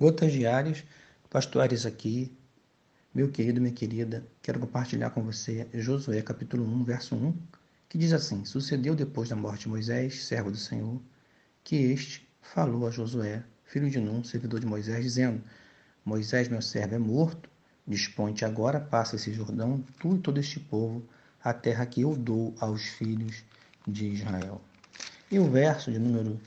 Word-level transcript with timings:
Gotas 0.00 0.32
diárias, 0.32 0.82
pastores 1.28 1.84
aqui, 1.84 2.34
meu 3.14 3.30
querido, 3.30 3.60
minha 3.60 3.74
querida, 3.74 4.26
quero 4.40 4.58
compartilhar 4.58 5.10
com 5.10 5.22
você 5.22 5.68
Josué 5.74 6.22
capítulo 6.22 6.64
1, 6.64 6.84
verso 6.84 7.14
1, 7.14 7.34
que 7.86 7.98
diz 7.98 8.14
assim: 8.14 8.42
Sucedeu 8.46 8.96
depois 8.96 9.28
da 9.28 9.36
morte 9.36 9.64
de 9.64 9.68
Moisés, 9.68 10.24
servo 10.24 10.50
do 10.50 10.56
Senhor, 10.56 10.98
que 11.62 11.76
este 11.76 12.26
falou 12.40 12.86
a 12.86 12.90
Josué, 12.90 13.44
filho 13.62 13.90
de 13.90 14.00
Num, 14.00 14.24
servidor 14.24 14.58
de 14.60 14.64
Moisés, 14.64 15.04
dizendo: 15.04 15.42
Moisés, 16.02 16.48
meu 16.48 16.62
servo, 16.62 16.94
é 16.94 16.98
morto, 16.98 17.50
dispõe-te 17.86 18.46
agora, 18.46 18.80
passa 18.80 19.16
esse 19.16 19.34
Jordão, 19.34 19.84
tu 19.98 20.16
e 20.16 20.18
todo 20.18 20.40
este 20.40 20.58
povo, 20.58 21.06
a 21.44 21.52
terra 21.52 21.84
que 21.84 22.00
eu 22.00 22.16
dou 22.16 22.54
aos 22.58 22.84
filhos 22.84 23.44
de 23.86 24.06
Israel. 24.06 24.62
E 25.30 25.38
o 25.38 25.44
verso 25.50 25.92
de 25.92 25.98
número 25.98 26.40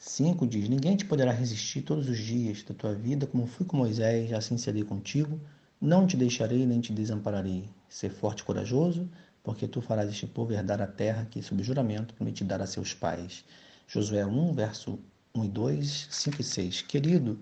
5 0.00 0.46
diz: 0.46 0.66
Ninguém 0.66 0.96
te 0.96 1.04
poderá 1.04 1.30
resistir 1.30 1.82
todos 1.82 2.08
os 2.08 2.16
dias 2.16 2.62
da 2.62 2.74
tua 2.74 2.94
vida, 2.94 3.26
como 3.26 3.46
fui 3.46 3.66
com 3.66 3.76
Moisés, 3.76 4.32
assim 4.32 4.56
serei 4.56 4.82
contigo. 4.82 5.38
Não 5.78 6.06
te 6.06 6.16
deixarei 6.16 6.64
nem 6.64 6.80
te 6.80 6.90
desampararei. 6.90 7.68
Ser 7.86 8.08
forte 8.08 8.40
e 8.40 8.44
corajoso, 8.44 9.06
porque 9.44 9.68
tu 9.68 9.82
farás 9.82 10.08
este 10.08 10.26
povo 10.26 10.54
herdar 10.54 10.80
a 10.80 10.86
terra 10.86 11.26
que, 11.30 11.42
sob 11.42 11.62
juramento, 11.62 12.14
prometi 12.14 12.42
dar 12.44 12.62
a 12.62 12.66
seus 12.66 12.94
pais. 12.94 13.44
Josué 13.86 14.24
1, 14.24 14.54
verso 14.54 14.98
1 15.34 15.44
e 15.44 15.48
2, 15.48 16.08
5 16.10 16.40
e 16.40 16.44
6. 16.44 16.82
Querido, 16.82 17.38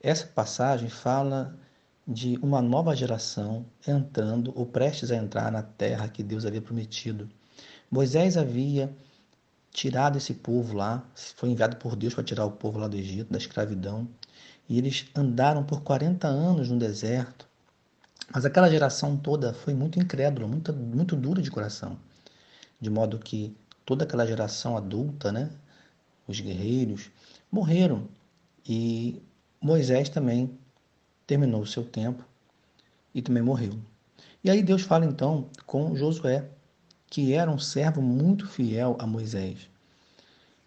essa 0.00 0.26
passagem 0.26 0.88
fala 0.88 1.54
de 2.06 2.38
uma 2.40 2.62
nova 2.62 2.96
geração 2.96 3.66
entrando 3.86 4.54
ou 4.56 4.64
prestes 4.64 5.10
a 5.10 5.16
entrar 5.16 5.52
na 5.52 5.62
terra 5.62 6.08
que 6.08 6.22
Deus 6.22 6.46
havia 6.46 6.62
prometido. 6.62 7.28
Moisés 7.90 8.38
havia 8.38 8.90
tirado 9.72 10.18
esse 10.18 10.34
povo 10.34 10.76
lá, 10.76 11.04
foi 11.36 11.50
enviado 11.50 11.76
por 11.76 11.94
Deus 11.94 12.14
para 12.14 12.24
tirar 12.24 12.44
o 12.44 12.52
povo 12.52 12.78
lá 12.78 12.88
do 12.88 12.96
Egito, 12.96 13.32
da 13.32 13.38
escravidão, 13.38 14.08
e 14.68 14.78
eles 14.78 15.06
andaram 15.14 15.64
por 15.64 15.82
40 15.82 16.26
anos 16.26 16.68
no 16.70 16.78
deserto. 16.78 17.46
Mas 18.32 18.44
aquela 18.44 18.68
geração 18.70 19.16
toda 19.16 19.54
foi 19.54 19.72
muito 19.72 19.98
incrédula, 19.98 20.46
muito, 20.46 20.72
muito 20.72 21.16
dura 21.16 21.40
de 21.40 21.50
coração, 21.50 21.98
de 22.80 22.90
modo 22.90 23.18
que 23.18 23.56
toda 23.86 24.04
aquela 24.04 24.26
geração 24.26 24.76
adulta, 24.76 25.32
né, 25.32 25.50
os 26.26 26.38
guerreiros, 26.40 27.10
morreram. 27.50 28.06
E 28.66 29.22
Moisés 29.60 30.10
também 30.10 30.58
terminou 31.26 31.62
o 31.62 31.66
seu 31.66 31.84
tempo 31.84 32.22
e 33.14 33.22
também 33.22 33.42
morreu. 33.42 33.78
E 34.44 34.50
aí 34.50 34.62
Deus 34.62 34.82
fala 34.82 35.06
então 35.06 35.48
com 35.66 35.96
Josué, 35.96 36.48
que 37.10 37.32
era 37.32 37.50
um 37.50 37.58
servo 37.58 38.02
muito 38.02 38.46
fiel 38.46 38.96
a 38.98 39.06
Moisés. 39.06 39.68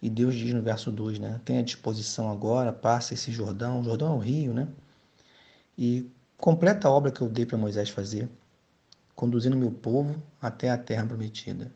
E 0.02 0.10
Deus 0.10 0.34
diz 0.34 0.54
no 0.54 0.62
verso 0.62 0.92
2, 0.92 1.20
né? 1.20 1.40
Tenha 1.46 1.62
disposição 1.62 2.32
agora, 2.32 2.74
passa 2.74 3.14
esse 3.14 3.32
Jordão. 3.32 3.82
O 3.82 3.84
Jordão 3.84 4.14
é 4.14 4.16
o 4.16 4.20
rio, 4.20 4.54
né? 4.54 4.68
E 5.78 6.10
completa 6.38 6.88
a 6.88 6.92
obra 6.92 7.12
que 7.12 7.22
eu 7.22 7.30
dei 7.30 7.46
para 7.46 7.58
Moisés 7.58 7.90
fazer, 7.90 8.28
conduzindo 9.16 9.56
meu 9.56 9.72
povo 9.72 10.16
até 10.42 10.72
a 10.72 10.78
terra 10.78 11.06
prometida. 11.06 11.72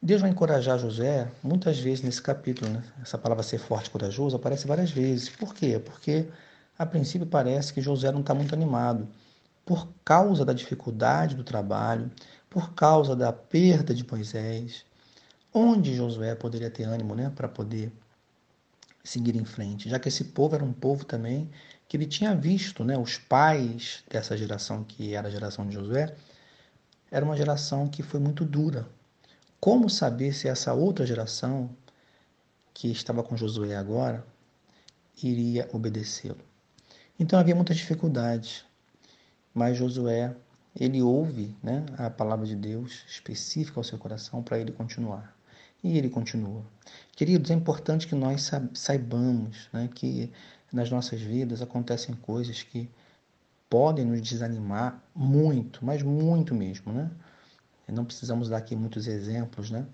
Deus 0.00 0.22
vai 0.22 0.30
encorajar 0.30 0.78
José 0.78 1.30
muitas 1.42 1.78
vezes 1.78 2.02
nesse 2.02 2.22
capítulo, 2.22 2.70
né? 2.70 2.82
Essa 3.02 3.18
palavra 3.18 3.42
ser 3.42 3.58
forte 3.58 3.88
e 3.88 3.90
corajoso 3.90 4.36
aparece 4.36 4.66
várias 4.66 4.90
vezes. 4.90 5.28
Por 5.28 5.52
quê? 5.52 5.78
Porque 5.84 6.28
a 6.78 6.86
princípio 6.86 7.26
parece 7.26 7.74
que 7.74 7.82
José 7.82 8.10
não 8.10 8.20
está 8.20 8.32
muito 8.32 8.54
animado 8.54 9.08
por 9.66 9.86
causa 10.02 10.46
da 10.46 10.54
dificuldade 10.54 11.34
do 11.34 11.44
trabalho, 11.44 12.10
por 12.50 12.72
causa 12.74 13.14
da 13.14 13.32
perda 13.32 13.94
de 13.94 14.06
Moisés, 14.08 14.84
onde 15.52 15.94
Josué 15.94 16.34
poderia 16.34 16.70
ter 16.70 16.84
ânimo 16.84 17.14
né, 17.14 17.30
para 17.34 17.48
poder 17.48 17.92
seguir 19.04 19.36
em 19.36 19.44
frente, 19.44 19.88
já 19.88 19.98
que 19.98 20.08
esse 20.08 20.24
povo 20.24 20.54
era 20.54 20.64
um 20.64 20.72
povo 20.72 21.04
também 21.04 21.50
que 21.88 21.96
ele 21.96 22.06
tinha 22.06 22.34
visto, 22.34 22.84
né, 22.84 22.98
os 22.98 23.16
pais 23.16 24.04
dessa 24.10 24.36
geração 24.36 24.84
que 24.84 25.14
era 25.14 25.28
a 25.28 25.30
geração 25.30 25.66
de 25.66 25.74
Josué, 25.74 26.14
era 27.10 27.24
uma 27.24 27.36
geração 27.36 27.88
que 27.88 28.02
foi 28.02 28.20
muito 28.20 28.44
dura. 28.44 28.86
Como 29.58 29.88
saber 29.88 30.34
se 30.34 30.46
essa 30.46 30.74
outra 30.74 31.06
geração 31.06 31.70
que 32.74 32.90
estava 32.90 33.22
com 33.22 33.36
Josué 33.36 33.74
agora 33.74 34.24
iria 35.22 35.68
obedecê-lo? 35.72 36.40
Então 37.18 37.38
havia 37.38 37.54
muitas 37.54 37.78
dificuldades, 37.78 38.64
mas 39.54 39.76
Josué 39.76 40.36
ele 40.78 41.02
ouve 41.02 41.56
né, 41.62 41.84
a 41.98 42.08
palavra 42.08 42.46
de 42.46 42.54
Deus 42.54 43.04
específica 43.08 43.80
ao 43.80 43.84
seu 43.84 43.98
coração 43.98 44.42
para 44.42 44.58
ele 44.58 44.72
continuar. 44.72 45.36
E 45.82 45.96
ele 45.96 46.08
continua. 46.08 46.62
Queridos, 47.14 47.50
é 47.50 47.54
importante 47.54 48.06
que 48.06 48.14
nós 48.14 48.50
saibamos 48.74 49.68
né, 49.72 49.88
que 49.94 50.32
nas 50.72 50.90
nossas 50.90 51.20
vidas 51.20 51.62
acontecem 51.62 52.14
coisas 52.16 52.62
que 52.62 52.90
podem 53.70 54.04
nos 54.04 54.20
desanimar 54.20 55.02
muito, 55.14 55.84
mas 55.84 56.02
muito 56.02 56.54
mesmo. 56.54 56.92
Né? 56.92 57.10
Não 57.88 58.04
precisamos 58.04 58.48
dar 58.48 58.58
aqui 58.58 58.74
muitos 58.74 59.06
exemplos 59.06 59.70
né, 59.70 59.86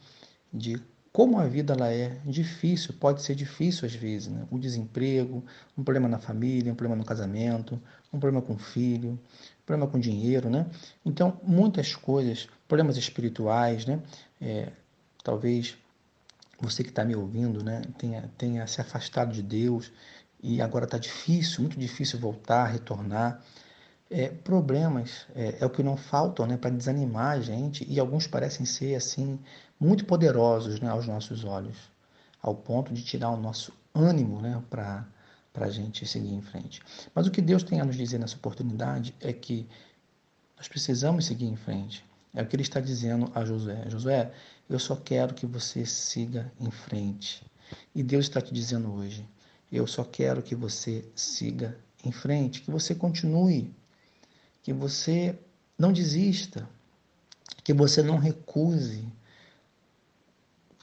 de 0.52 0.82
como 1.14 1.38
a 1.38 1.46
vida 1.46 1.74
ela 1.74 1.92
é 1.92 2.08
difícil, 2.26 2.92
pode 2.98 3.22
ser 3.22 3.36
difícil 3.36 3.86
às 3.86 3.94
vezes, 3.94 4.26
né? 4.26 4.48
O 4.50 4.58
desemprego, 4.58 5.44
um 5.78 5.84
problema 5.84 6.08
na 6.08 6.18
família, 6.18 6.72
um 6.72 6.74
problema 6.74 6.96
no 6.96 7.04
casamento, 7.06 7.80
um 8.12 8.18
problema 8.18 8.44
com 8.44 8.54
o 8.54 8.58
filho, 8.58 9.16
problema 9.64 9.90
com 9.90 9.98
dinheiro, 9.98 10.50
né? 10.50 10.66
Então, 11.04 11.40
muitas 11.42 11.94
coisas, 11.94 12.48
problemas 12.68 12.96
espirituais, 12.96 13.86
né? 13.86 14.00
É, 14.40 14.70
talvez 15.22 15.76
você 16.60 16.82
que 16.82 16.90
está 16.90 17.04
me 17.04 17.14
ouvindo, 17.14 17.62
né, 17.62 17.82
tenha, 17.98 18.30
tenha 18.38 18.66
se 18.66 18.80
afastado 18.80 19.32
de 19.32 19.42
Deus 19.42 19.90
e 20.42 20.60
agora 20.60 20.84
está 20.84 20.98
difícil, 20.98 21.62
muito 21.62 21.78
difícil 21.78 22.18
voltar, 22.18 22.66
retornar. 22.66 23.42
É, 24.10 24.28
problemas 24.28 25.26
é, 25.34 25.56
é, 25.60 25.66
o 25.66 25.70
que 25.70 25.82
não 25.82 25.96
faltam 25.96 26.46
né, 26.46 26.56
para 26.56 26.70
desanimar 26.70 27.32
a 27.32 27.40
gente 27.40 27.84
e 27.90 27.98
alguns 27.98 28.26
parecem 28.26 28.66
ser 28.66 28.94
assim 28.94 29.40
muito 29.80 30.04
poderosos 30.04 30.78
né, 30.78 30.90
aos 30.90 31.06
nossos 31.06 31.44
olhos, 31.44 31.90
ao 32.40 32.54
ponto 32.54 32.92
de 32.92 33.02
tirar 33.02 33.30
o 33.30 33.36
nosso 33.36 33.72
ânimo 33.94 34.40
né, 34.40 34.62
para 34.68 35.06
a 35.54 35.70
gente 35.70 36.06
seguir 36.06 36.32
em 36.32 36.42
frente. 36.42 36.82
Mas 37.14 37.26
o 37.26 37.30
que 37.30 37.40
Deus 37.40 37.62
tem 37.62 37.80
a 37.80 37.84
nos 37.84 37.96
dizer 37.96 38.18
nessa 38.18 38.36
oportunidade 38.36 39.14
é 39.20 39.32
que 39.32 39.66
nós 40.56 40.68
precisamos 40.68 41.26
seguir 41.26 41.46
em 41.46 41.56
frente. 41.56 42.04
É 42.34 42.42
o 42.42 42.46
que 42.46 42.56
ele 42.56 42.62
está 42.62 42.80
dizendo 42.80 43.30
a 43.34 43.44
Josué. 43.44 43.88
Josué, 43.88 44.32
eu 44.68 44.78
só 44.78 44.96
quero 44.96 45.34
que 45.34 45.46
você 45.46 45.86
siga 45.86 46.52
em 46.58 46.70
frente. 46.70 47.44
E 47.94 48.02
Deus 48.02 48.24
está 48.24 48.40
te 48.40 48.52
dizendo 48.52 48.92
hoje, 48.92 49.26
eu 49.70 49.86
só 49.86 50.04
quero 50.04 50.42
que 50.42 50.54
você 50.54 51.04
siga 51.14 51.76
em 52.04 52.12
frente, 52.12 52.60
que 52.60 52.70
você 52.70 52.94
continue, 52.94 53.74
que 54.62 54.72
você 54.72 55.38
não 55.78 55.92
desista, 55.92 56.68
que 57.62 57.72
você 57.72 58.02
não 58.02 58.18
recuse 58.18 59.06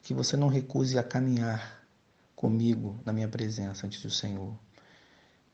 que 0.01 0.13
você 0.13 0.35
não 0.35 0.47
recuse 0.47 0.97
a 0.97 1.03
caminhar 1.03 1.80
comigo 2.41 2.99
na 3.05 3.13
minha 3.13 3.27
presença 3.27 3.85
antes 3.85 4.01
do 4.01 4.09
Senhor. 4.09 4.51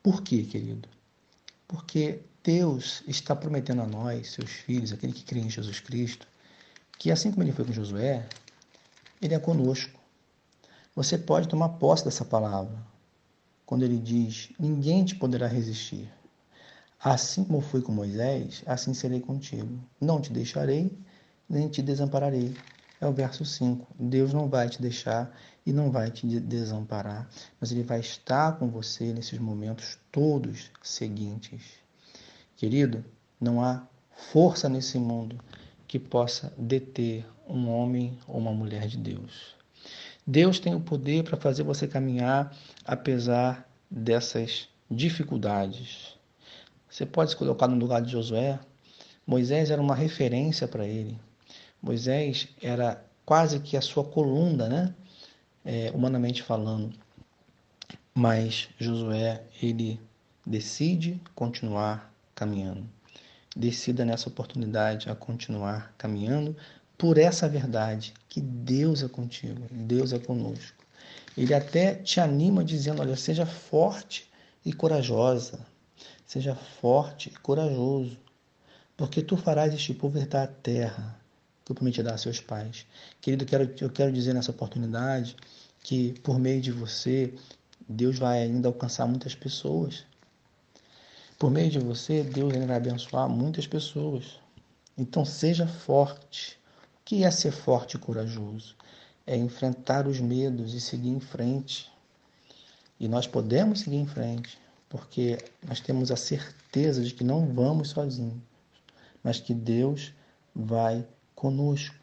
Por 0.02 0.22
quê, 0.22 0.42
querido? 0.42 0.88
Porque 1.68 2.22
Deus 2.42 3.02
está 3.06 3.36
prometendo 3.36 3.82
a 3.82 3.86
nós, 3.86 4.30
seus 4.30 4.50
filhos, 4.50 4.90
aquele 4.90 5.12
que 5.12 5.22
crê 5.22 5.40
em 5.40 5.50
Jesus 5.50 5.80
Cristo, 5.80 6.26
que 6.98 7.10
assim 7.10 7.30
como 7.30 7.42
ele 7.42 7.52
foi 7.52 7.66
com 7.66 7.74
Josué, 7.74 8.26
ele 9.20 9.34
é 9.34 9.38
conosco. 9.38 10.00
Você 10.96 11.18
pode 11.18 11.46
tomar 11.46 11.68
posse 11.68 12.06
dessa 12.06 12.24
palavra, 12.24 12.74
quando 13.66 13.84
ele 13.84 13.98
diz: 13.98 14.48
Ninguém 14.58 15.04
te 15.04 15.14
poderá 15.14 15.46
resistir. 15.46 16.10
Assim 16.98 17.44
como 17.44 17.60
fui 17.60 17.82
com 17.82 17.92
Moisés, 17.92 18.62
assim 18.66 18.94
serei 18.94 19.20
contigo. 19.20 19.78
Não 20.00 20.22
te 20.22 20.32
deixarei, 20.32 20.98
nem 21.48 21.68
te 21.68 21.82
desampararei 21.82 22.56
é 23.00 23.06
o 23.06 23.12
verso 23.12 23.44
5. 23.44 23.86
Deus 23.98 24.32
não 24.32 24.48
vai 24.48 24.68
te 24.68 24.80
deixar 24.80 25.34
e 25.64 25.72
não 25.72 25.90
vai 25.90 26.10
te 26.10 26.26
desamparar, 26.40 27.28
mas 27.60 27.70
Ele 27.70 27.82
vai 27.82 28.00
estar 28.00 28.58
com 28.58 28.68
você 28.68 29.12
nesses 29.12 29.38
momentos 29.38 29.98
todos 30.10 30.70
seguintes. 30.82 31.62
Querido, 32.56 33.04
não 33.40 33.62
há 33.62 33.86
força 34.10 34.68
nesse 34.68 34.98
mundo 34.98 35.38
que 35.86 35.98
possa 35.98 36.52
deter 36.58 37.24
um 37.48 37.68
homem 37.68 38.18
ou 38.26 38.38
uma 38.38 38.52
mulher 38.52 38.86
de 38.86 38.98
Deus. 38.98 39.56
Deus 40.26 40.58
tem 40.58 40.74
o 40.74 40.80
poder 40.80 41.24
para 41.24 41.36
fazer 41.36 41.62
você 41.62 41.86
caminhar 41.86 42.54
apesar 42.84 43.66
dessas 43.90 44.68
dificuldades. 44.90 46.18
Você 46.90 47.06
pode 47.06 47.30
se 47.30 47.36
colocar 47.36 47.68
no 47.68 47.76
lugar 47.76 48.02
de 48.02 48.12
Josué. 48.12 48.58
Moisés 49.26 49.70
era 49.70 49.80
uma 49.80 49.94
referência 49.94 50.66
para 50.66 50.86
ele. 50.86 51.18
Moisés 51.80 52.48
era 52.60 53.02
quase 53.24 53.60
que 53.60 53.76
a 53.76 53.80
sua 53.80 54.04
coluna, 54.04 54.68
né? 54.68 54.94
É, 55.64 55.90
humanamente 55.94 56.42
falando. 56.42 56.94
Mas 58.14 58.68
Josué, 58.78 59.42
ele 59.62 60.00
decide 60.44 61.20
continuar 61.34 62.12
caminhando. 62.34 62.88
Decida 63.54 64.04
nessa 64.04 64.28
oportunidade 64.28 65.10
a 65.10 65.14
continuar 65.14 65.94
caminhando 65.96 66.56
por 66.96 67.16
essa 67.16 67.48
verdade 67.48 68.12
que 68.28 68.40
Deus 68.40 69.02
é 69.02 69.08
contigo, 69.08 69.66
Deus 69.70 70.12
é 70.12 70.18
conosco. 70.18 70.84
Ele 71.36 71.54
até 71.54 71.94
te 71.94 72.20
anima 72.20 72.64
dizendo: 72.64 73.02
olha, 73.02 73.16
seja 73.16 73.46
forte 73.46 74.28
e 74.64 74.72
corajosa. 74.72 75.60
Seja 76.26 76.54
forte 76.54 77.30
e 77.30 77.38
corajoso, 77.38 78.18
porque 78.96 79.22
tu 79.22 79.36
farás 79.36 79.72
este 79.72 79.94
povo 79.94 80.18
herdar 80.18 80.44
a 80.44 80.46
terra 80.46 81.17
que 81.68 81.72
eu 81.72 81.76
prometi 81.76 82.02
dar 82.02 82.14
a 82.14 82.18
seus 82.18 82.40
pais. 82.40 82.86
Querido, 83.20 83.44
quero, 83.44 83.70
eu 83.78 83.90
quero 83.90 84.10
dizer 84.10 84.32
nessa 84.32 84.50
oportunidade 84.50 85.36
que 85.82 86.18
por 86.20 86.38
meio 86.38 86.62
de 86.62 86.72
você, 86.72 87.34
Deus 87.86 88.18
vai 88.18 88.42
ainda 88.42 88.68
alcançar 88.68 89.06
muitas 89.06 89.34
pessoas. 89.34 90.06
Por 91.38 91.50
meio 91.50 91.70
de 91.70 91.78
você, 91.78 92.22
Deus 92.22 92.54
ainda 92.54 92.66
vai 92.66 92.76
abençoar 92.76 93.28
muitas 93.28 93.66
pessoas. 93.66 94.40
Então 94.96 95.26
seja 95.26 95.66
forte. 95.66 96.58
O 97.00 97.04
que 97.04 97.22
é 97.22 97.30
ser 97.30 97.52
forte 97.52 97.96
e 97.96 97.98
corajoso? 97.98 98.74
É 99.26 99.36
enfrentar 99.36 100.06
os 100.08 100.20
medos 100.20 100.72
e 100.72 100.80
seguir 100.80 101.10
em 101.10 101.20
frente. 101.20 101.92
E 102.98 103.06
nós 103.06 103.26
podemos 103.26 103.80
seguir 103.80 103.96
em 103.96 104.06
frente, 104.06 104.58
porque 104.88 105.36
nós 105.66 105.80
temos 105.80 106.10
a 106.10 106.16
certeza 106.16 107.04
de 107.04 107.12
que 107.12 107.22
não 107.22 107.46
vamos 107.52 107.90
sozinhos, 107.90 108.40
mas 109.22 109.38
que 109.38 109.52
Deus 109.52 110.14
vai 110.54 111.06
conosco. 111.38 111.94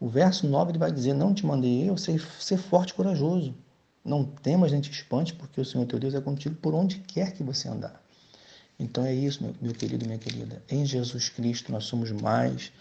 O 0.00 0.08
verso 0.08 0.48
9 0.48 0.72
ele 0.72 0.78
vai 0.78 0.90
dizer: 0.90 1.12
Não 1.12 1.34
te 1.34 1.44
mandei 1.44 1.88
eu 1.88 1.98
ser, 1.98 2.18
ser 2.40 2.56
forte 2.56 2.90
e 2.90 2.94
corajoso. 2.94 3.54
Não 4.02 4.24
temas 4.24 4.72
nem 4.72 4.80
te 4.80 4.90
espante, 4.90 5.34
porque 5.34 5.60
o 5.60 5.64
Senhor 5.64 5.84
teu 5.86 5.98
Deus 5.98 6.14
é 6.14 6.20
contigo 6.20 6.54
por 6.56 6.74
onde 6.74 6.98
quer 7.00 7.32
que 7.32 7.42
você 7.42 7.68
andar. 7.68 8.00
Então 8.78 9.04
é 9.04 9.14
isso, 9.14 9.42
meu, 9.42 9.54
meu 9.60 9.74
querido 9.74 10.04
e 10.04 10.06
minha 10.06 10.18
querida. 10.18 10.62
Em 10.68 10.86
Jesus 10.86 11.28
Cristo 11.28 11.70
nós 11.72 11.84
somos 11.84 12.10
mais 12.10 12.72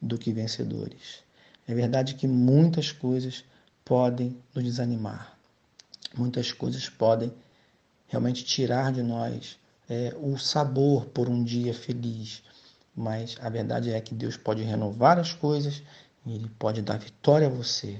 do 0.00 0.18
que 0.18 0.32
vencedores. 0.32 1.22
É 1.66 1.74
verdade 1.74 2.14
que 2.14 2.26
muitas 2.26 2.92
coisas 2.92 3.44
podem 3.84 4.36
nos 4.54 4.64
desanimar, 4.64 5.38
muitas 6.16 6.52
coisas 6.52 6.88
podem 6.88 7.32
realmente 8.08 8.44
tirar 8.44 8.92
de 8.92 9.02
nós 9.02 9.56
é, 9.88 10.14
o 10.20 10.36
sabor 10.36 11.06
por 11.06 11.28
um 11.28 11.42
dia 11.42 11.72
feliz, 11.72 12.42
mas 12.94 13.36
a 13.40 13.48
verdade 13.48 13.90
é 13.90 14.00
que 14.00 14.14
Deus 14.14 14.36
pode 14.36 14.62
renovar 14.62 15.18
as 15.18 15.32
coisas 15.32 15.82
e 16.26 16.34
Ele 16.34 16.50
pode 16.58 16.82
dar 16.82 16.98
vitória 16.98 17.46
a 17.46 17.50
você. 17.50 17.98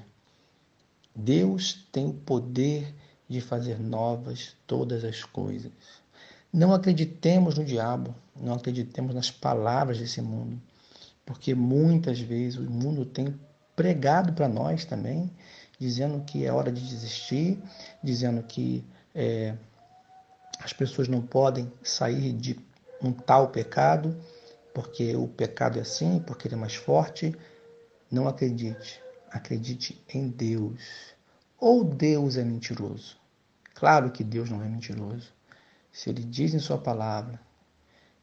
Deus 1.15 1.87
tem 1.93 2.07
o 2.07 2.15
poder 2.15 2.95
de 3.29 3.41
fazer 3.41 3.79
novas 3.79 4.55
todas 4.67 5.05
as 5.05 5.25
coisas. 5.25 5.73
Não 6.53 6.75
acreditemos 6.75 7.57
no 7.57 7.65
diabo, 7.65 8.15
não 8.37 8.55
acreditemos 8.55 9.15
nas 9.15 9.31
palavras 9.31 9.99
desse 9.99 10.21
mundo, 10.21 10.61
porque 11.25 11.55
muitas 11.55 12.21
vezes 12.21 12.59
o 12.59 12.71
mundo 12.71 13.07
tem 13.07 13.39
pregado 13.75 14.33
para 14.35 14.49
nós 14.49 14.85
também, 14.85 15.31
dizendo 15.79 16.23
que 16.25 16.45
é 16.45 16.53
hora 16.53 16.71
de 16.71 16.87
desistir, 16.87 17.59
dizendo 18.03 18.43
que 18.43 18.85
é, 19.15 19.55
as 20.61 20.73
pessoas 20.73 21.09
não 21.09 21.23
podem 21.23 21.73
sair 21.83 22.33
de 22.33 22.59
um 23.03 23.13
tal 23.13 23.49
pecado, 23.49 24.17
porque 24.75 25.15
o 25.17 25.29
pecado 25.29 25.79
é 25.79 25.83
assim, 25.83 26.21
porque 26.21 26.49
ele 26.49 26.55
é 26.55 26.59
mais 26.59 26.75
forte. 26.75 27.35
Não 28.11 28.27
acredite, 28.27 29.03
acredite 29.31 30.03
em 30.13 30.29
Deus. 30.29 31.15
Ou 31.59 31.85
Deus 31.85 32.37
é 32.37 32.45
mentiroso? 32.45 33.17
Claro 33.75 34.11
que 34.11 34.25
Deus 34.25 34.51
não 34.51 34.63
é 34.63 34.69
mentiroso. 34.69 35.33
Se 35.91 36.09
ele 36.11 36.23
diz 36.23 36.55
em 36.55 36.59
sua 36.59 36.79
palavra 36.79 37.41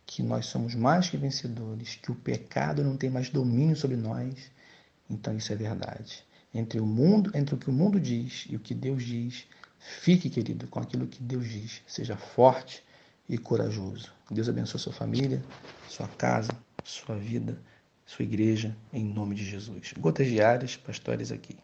que 0.06 0.24
nós 0.24 0.48
somos 0.48 0.74
mais 0.74 1.10
que 1.10 1.18
vencedores, 1.18 1.96
que 1.96 2.12
o 2.12 2.16
pecado 2.16 2.84
não 2.84 2.98
tem 2.98 3.10
mais 3.10 3.30
domínio 3.30 3.76
sobre 3.76 3.96
nós, 3.96 4.52
então 5.10 5.36
isso 5.38 5.54
é 5.54 5.56
verdade. 5.56 6.26
Entre 6.52 6.80
o 6.80 6.86
mundo, 6.86 7.32
entre 7.36 7.54
o 7.54 7.58
que 7.58 7.70
o 7.70 7.74
mundo 7.74 8.00
diz 8.00 8.48
e 8.50 8.56
o 8.56 8.60
que 8.60 8.74
Deus 8.74 9.04
diz, 9.04 9.46
fique, 9.78 10.30
querido, 10.30 10.68
com 10.68 10.80
aquilo 10.80 11.08
que 11.08 11.22
Deus 11.22 11.48
diz. 11.48 11.82
Seja 11.86 12.18
forte 12.18 12.84
e 13.30 13.38
corajoso. 13.38 14.12
Deus 14.32 14.50
abençoe 14.50 14.80
sua 14.80 14.92
família, 14.92 15.42
sua 15.88 16.08
casa, 16.08 16.52
sua 16.84 17.16
vida, 17.16 17.62
sua 18.06 18.24
igreja, 18.24 18.76
em 18.92 19.06
nome 19.06 19.36
de 19.36 19.46
Jesus. 19.46 19.94
Gotas 19.98 20.28
diárias, 20.28 20.76
pastores 20.76 21.32
aqui. 21.32 21.56